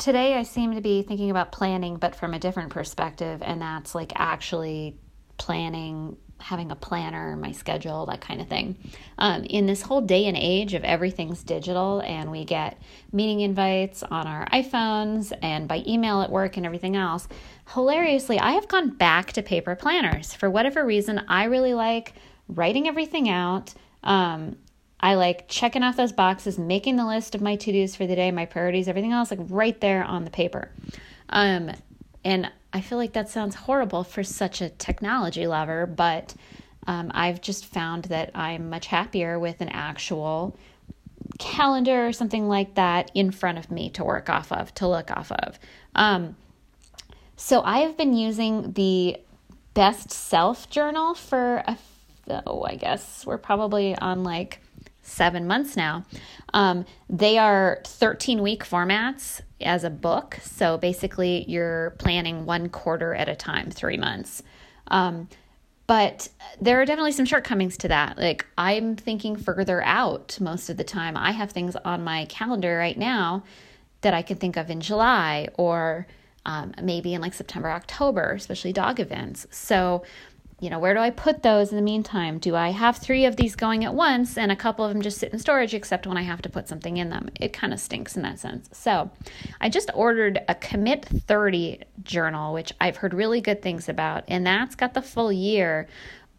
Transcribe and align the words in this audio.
today 0.00 0.34
I 0.34 0.42
seem 0.42 0.74
to 0.74 0.80
be 0.80 1.02
thinking 1.02 1.30
about 1.30 1.52
planning, 1.52 1.96
but 1.96 2.16
from 2.16 2.34
a 2.34 2.38
different 2.38 2.70
perspective, 2.70 3.42
and 3.42 3.60
that's 3.60 3.94
like 3.94 4.12
actually 4.16 4.96
planning, 5.36 6.16
having 6.38 6.70
a 6.70 6.76
planner, 6.76 7.36
my 7.36 7.52
schedule, 7.52 8.06
that 8.06 8.20
kind 8.20 8.40
of 8.40 8.48
thing. 8.48 8.76
Um, 9.18 9.44
in 9.44 9.66
this 9.66 9.82
whole 9.82 10.00
day 10.00 10.26
and 10.26 10.36
age 10.36 10.74
of 10.74 10.84
everything's 10.84 11.44
digital, 11.44 12.00
and 12.00 12.30
we 12.30 12.44
get 12.44 12.80
meeting 13.12 13.40
invites 13.40 14.02
on 14.02 14.26
our 14.26 14.46
iPhones 14.46 15.36
and 15.42 15.68
by 15.68 15.84
email 15.86 16.22
at 16.22 16.30
work 16.30 16.56
and 16.56 16.64
everything 16.64 16.96
else, 16.96 17.28
hilariously, 17.74 18.38
I 18.40 18.52
have 18.52 18.68
gone 18.68 18.96
back 18.96 19.32
to 19.34 19.42
paper 19.42 19.76
planners. 19.76 20.32
For 20.34 20.50
whatever 20.50 20.84
reason, 20.84 21.22
I 21.28 21.44
really 21.44 21.74
like 21.74 22.14
writing 22.48 22.88
everything 22.88 23.28
out. 23.28 23.74
Um, 24.02 24.56
I 25.00 25.14
like 25.14 25.48
checking 25.48 25.82
off 25.82 25.96
those 25.96 26.12
boxes, 26.12 26.58
making 26.58 26.96
the 26.96 27.06
list 27.06 27.34
of 27.34 27.40
my 27.40 27.56
to 27.56 27.72
dos 27.72 27.96
for 27.96 28.06
the 28.06 28.14
day, 28.14 28.30
my 28.30 28.44
priorities, 28.44 28.86
everything 28.86 29.12
else, 29.12 29.30
like 29.30 29.40
right 29.48 29.80
there 29.80 30.04
on 30.04 30.24
the 30.24 30.30
paper. 30.30 30.70
Um, 31.30 31.72
and 32.22 32.50
I 32.72 32.82
feel 32.82 32.98
like 32.98 33.14
that 33.14 33.28
sounds 33.28 33.54
horrible 33.54 34.04
for 34.04 34.22
such 34.22 34.60
a 34.60 34.68
technology 34.68 35.46
lover, 35.46 35.86
but 35.86 36.34
um, 36.86 37.10
I've 37.14 37.40
just 37.40 37.66
found 37.66 38.04
that 38.04 38.30
I'm 38.34 38.68
much 38.68 38.86
happier 38.86 39.38
with 39.38 39.60
an 39.60 39.70
actual 39.70 40.56
calendar 41.38 42.06
or 42.06 42.12
something 42.12 42.48
like 42.48 42.74
that 42.74 43.10
in 43.14 43.30
front 43.30 43.58
of 43.58 43.70
me 43.70 43.90
to 43.90 44.04
work 44.04 44.28
off 44.28 44.52
of, 44.52 44.74
to 44.74 44.86
look 44.86 45.10
off 45.10 45.32
of. 45.32 45.58
Um, 45.94 46.36
so 47.36 47.62
I 47.62 47.78
have 47.78 47.96
been 47.96 48.14
using 48.14 48.72
the 48.72 49.16
best 49.72 50.10
self 50.10 50.68
journal 50.68 51.14
for 51.14 51.62
a, 51.66 51.78
oh, 52.46 52.64
I 52.64 52.74
guess 52.74 53.24
we're 53.24 53.38
probably 53.38 53.96
on 53.96 54.22
like 54.24 54.60
seven 55.02 55.46
months 55.46 55.76
now. 55.76 56.04
Um, 56.54 56.84
they 57.08 57.38
are 57.38 57.80
13 57.84 58.42
week 58.42 58.64
formats 58.64 59.40
as 59.60 59.84
a 59.84 59.90
book. 59.90 60.38
So 60.42 60.78
basically, 60.78 61.44
you're 61.48 61.90
planning 61.98 62.46
one 62.46 62.68
quarter 62.68 63.14
at 63.14 63.28
a 63.28 63.36
time, 63.36 63.70
three 63.70 63.96
months. 63.96 64.42
Um, 64.88 65.28
but 65.86 66.28
there 66.60 66.80
are 66.80 66.84
definitely 66.84 67.12
some 67.12 67.24
shortcomings 67.24 67.76
to 67.78 67.88
that. 67.88 68.16
Like, 68.16 68.46
I'm 68.56 68.94
thinking 68.94 69.36
further 69.36 69.82
out 69.82 70.38
most 70.40 70.70
of 70.70 70.76
the 70.76 70.84
time. 70.84 71.16
I 71.16 71.32
have 71.32 71.50
things 71.50 71.74
on 71.76 72.04
my 72.04 72.26
calendar 72.26 72.76
right 72.76 72.96
now 72.96 73.42
that 74.02 74.14
I 74.14 74.22
can 74.22 74.36
think 74.36 74.56
of 74.56 74.70
in 74.70 74.80
July 74.80 75.48
or 75.58 76.06
um, 76.46 76.72
maybe 76.82 77.12
in 77.14 77.20
like 77.20 77.34
September, 77.34 77.70
October, 77.70 78.32
especially 78.32 78.72
dog 78.72 79.00
events. 79.00 79.46
So 79.50 80.04
you 80.60 80.68
know, 80.68 80.78
where 80.78 80.92
do 80.92 81.00
I 81.00 81.08
put 81.08 81.42
those 81.42 81.70
in 81.70 81.76
the 81.76 81.82
meantime? 81.82 82.38
Do 82.38 82.54
I 82.54 82.68
have 82.68 82.98
three 82.98 83.24
of 83.24 83.36
these 83.36 83.56
going 83.56 83.84
at 83.84 83.94
once 83.94 84.36
and 84.36 84.52
a 84.52 84.56
couple 84.56 84.84
of 84.84 84.92
them 84.92 85.00
just 85.00 85.18
sit 85.18 85.32
in 85.32 85.38
storage, 85.38 85.72
except 85.72 86.06
when 86.06 86.18
I 86.18 86.22
have 86.22 86.42
to 86.42 86.50
put 86.50 86.68
something 86.68 86.98
in 86.98 87.08
them? 87.08 87.30
It 87.40 87.54
kind 87.54 87.72
of 87.72 87.80
stinks 87.80 88.14
in 88.14 88.22
that 88.22 88.38
sense. 88.38 88.68
So 88.72 89.10
I 89.60 89.70
just 89.70 89.90
ordered 89.94 90.38
a 90.48 90.54
Commit 90.54 91.06
30 91.06 91.80
journal, 92.02 92.52
which 92.52 92.74
I've 92.78 92.96
heard 92.96 93.14
really 93.14 93.40
good 93.40 93.62
things 93.62 93.88
about, 93.88 94.24
and 94.28 94.46
that's 94.46 94.74
got 94.74 94.92
the 94.92 95.00
full 95.00 95.32
year, 95.32 95.88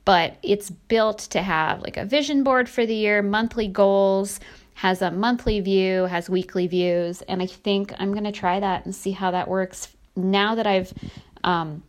but 0.05 0.37
it's 0.43 0.69
built 0.69 1.19
to 1.31 1.41
have 1.41 1.81
like 1.81 1.97
a 1.97 2.05
vision 2.05 2.43
board 2.43 2.69
for 2.69 2.85
the 2.85 2.95
year, 2.95 3.23
monthly 3.23 3.67
goals, 3.67 4.39
has 4.75 5.01
a 5.01 5.09
monthly 5.09 5.59
view, 5.61 6.05
has 6.05 6.29
weekly 6.29 6.67
views, 6.67 7.23
and 7.23 7.41
I 7.41 7.47
think 7.47 7.93
I'm 7.97 8.11
going 8.11 8.23
to 8.23 8.31
try 8.31 8.59
that 8.59 8.85
and 8.85 8.95
see 8.95 9.11
how 9.11 9.31
that 9.31 9.47
works 9.47 9.89
now 10.15 10.53
that 10.55 10.67
I've. 10.67 10.93
Um, 11.43 11.81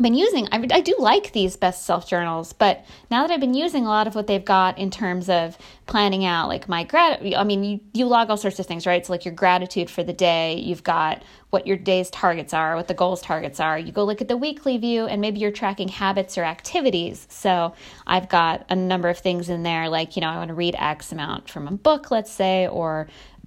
been 0.00 0.14
using 0.14 0.48
I, 0.50 0.66
I 0.72 0.80
do 0.80 0.96
like 0.98 1.32
these 1.32 1.56
best 1.56 1.86
self 1.86 2.08
journals 2.08 2.52
but 2.52 2.84
now 3.10 3.24
that 3.24 3.32
i've 3.32 3.40
been 3.40 3.54
using 3.54 3.84
a 3.86 3.88
lot 3.88 4.08
of 4.08 4.14
what 4.14 4.26
they've 4.26 4.44
got 4.44 4.76
in 4.76 4.90
terms 4.90 5.28
of 5.28 5.56
planning 5.86 6.24
out 6.24 6.48
like 6.48 6.68
my 6.68 6.82
grat 6.82 7.22
i 7.36 7.44
mean 7.44 7.62
you, 7.62 7.80
you 7.92 8.06
log 8.06 8.28
all 8.28 8.36
sorts 8.36 8.58
of 8.58 8.66
things 8.66 8.86
right? 8.86 9.06
So 9.06 9.12
like 9.12 9.24
your 9.24 9.34
gratitude 9.34 9.88
for 9.88 10.02
the 10.02 10.12
day 10.12 10.56
you've 10.56 10.82
got 10.82 11.22
what 11.50 11.66
your 11.66 11.76
day's 11.76 12.10
targets 12.10 12.52
are 12.52 12.74
what 12.74 12.88
the 12.88 12.94
goals 12.94 13.22
targets 13.22 13.60
are. 13.60 13.78
You 13.78 13.92
go 13.92 14.02
look 14.04 14.20
at 14.20 14.26
the 14.26 14.36
weekly 14.36 14.76
view 14.78 15.06
and 15.06 15.20
maybe 15.20 15.38
you're 15.38 15.52
tracking 15.52 15.86
habits 15.86 16.36
or 16.36 16.42
activities. 16.42 17.26
So 17.30 17.74
i've 18.06 18.28
got 18.28 18.66
a 18.68 18.76
number 18.76 19.08
of 19.08 19.18
things 19.18 19.48
in 19.48 19.62
there 19.62 19.88
like 19.88 20.16
you 20.16 20.22
know 20.22 20.28
i 20.28 20.36
want 20.36 20.48
to 20.48 20.54
read 20.54 20.74
x 20.76 21.12
amount 21.12 21.48
from 21.48 21.68
a 21.68 21.72
book 21.72 22.10
let's 22.10 22.32
say 22.32 22.66
or 22.66 23.06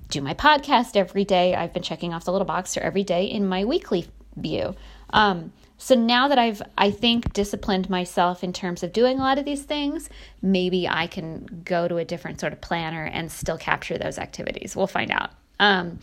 do 0.09 0.21
my 0.21 0.33
podcast 0.33 0.95
every 0.95 1.25
day. 1.25 1.55
I've 1.55 1.73
been 1.73 1.83
checking 1.83 2.13
off 2.13 2.25
the 2.25 2.31
little 2.31 2.45
box 2.45 2.73
for 2.73 2.79
every 2.81 3.03
day 3.03 3.25
in 3.25 3.45
my 3.45 3.65
weekly 3.65 4.07
view. 4.35 4.75
Um, 5.11 5.51
so 5.77 5.95
now 5.95 6.27
that 6.27 6.39
I've, 6.39 6.61
I 6.77 6.91
think, 6.91 7.33
disciplined 7.33 7.89
myself 7.89 8.43
in 8.43 8.51
terms 8.51 8.83
of 8.83 8.93
doing 8.93 9.19
a 9.19 9.21
lot 9.21 9.37
of 9.37 9.45
these 9.45 9.63
things, 9.63 10.09
maybe 10.41 10.87
I 10.87 11.07
can 11.07 11.61
go 11.63 11.87
to 11.87 11.97
a 11.97 12.05
different 12.05 12.39
sort 12.39 12.53
of 12.53 12.61
planner 12.61 13.05
and 13.05 13.31
still 13.31 13.57
capture 13.57 13.97
those 13.97 14.17
activities. 14.17 14.75
We'll 14.75 14.87
find 14.87 15.11
out. 15.11 15.31
Um, 15.59 15.99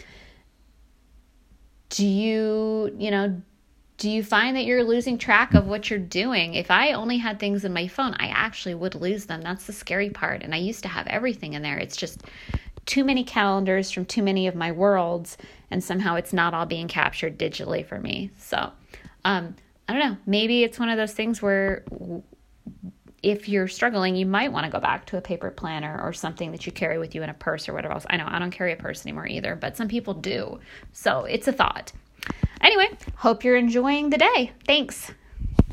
do 1.90 2.06
you, 2.06 2.94
you 2.98 3.10
know, 3.10 3.40
do 3.96 4.10
you 4.10 4.24
find 4.24 4.56
that 4.56 4.64
you're 4.64 4.82
losing 4.82 5.18
track 5.18 5.54
of 5.54 5.66
what 5.66 5.88
you're 5.88 5.98
doing? 5.98 6.54
If 6.54 6.70
I 6.70 6.92
only 6.92 7.18
had 7.18 7.38
things 7.38 7.64
in 7.64 7.72
my 7.72 7.86
phone, 7.86 8.14
I 8.18 8.28
actually 8.28 8.74
would 8.74 8.94
lose 8.94 9.26
them. 9.26 9.42
That's 9.42 9.66
the 9.66 9.72
scary 9.72 10.10
part. 10.10 10.42
And 10.42 10.54
I 10.54 10.58
used 10.58 10.82
to 10.82 10.88
have 10.88 11.06
everything 11.06 11.54
in 11.54 11.62
there. 11.62 11.78
It's 11.78 11.96
just 11.96 12.22
too 12.86 13.04
many 13.04 13.24
calendars 13.24 13.90
from 13.90 14.04
too 14.04 14.22
many 14.22 14.46
of 14.46 14.54
my 14.54 14.72
worlds, 14.72 15.36
and 15.70 15.82
somehow 15.82 16.16
it's 16.16 16.32
not 16.32 16.54
all 16.54 16.66
being 16.66 16.88
captured 16.88 17.38
digitally 17.38 17.86
for 17.86 17.98
me. 17.98 18.30
So, 18.36 18.72
um, 19.24 19.54
Don't 19.94 20.10
know. 20.10 20.16
Maybe 20.26 20.64
it's 20.64 20.80
one 20.80 20.88
of 20.88 20.96
those 20.96 21.12
things 21.12 21.40
where 21.40 21.84
if 23.22 23.48
you're 23.48 23.68
struggling, 23.68 24.16
you 24.16 24.26
might 24.26 24.50
want 24.50 24.66
to 24.66 24.72
go 24.72 24.80
back 24.80 25.06
to 25.06 25.16
a 25.16 25.20
paper 25.20 25.52
planner 25.52 26.00
or 26.02 26.12
something 26.12 26.50
that 26.50 26.66
you 26.66 26.72
carry 26.72 26.98
with 26.98 27.14
you 27.14 27.22
in 27.22 27.30
a 27.30 27.34
purse 27.34 27.68
or 27.68 27.74
whatever 27.74 27.94
else. 27.94 28.04
I 28.10 28.16
know 28.16 28.26
I 28.26 28.40
don't 28.40 28.50
carry 28.50 28.72
a 28.72 28.76
purse 28.76 29.06
anymore 29.06 29.28
either, 29.28 29.54
but 29.54 29.76
some 29.76 29.86
people 29.86 30.12
do. 30.12 30.58
So 30.92 31.20
it's 31.26 31.46
a 31.46 31.52
thought. 31.52 31.92
Anyway, 32.60 32.88
hope 33.14 33.44
you're 33.44 33.56
enjoying 33.56 34.10
the 34.10 34.18
day. 34.18 34.50
Thanks. 34.66 35.12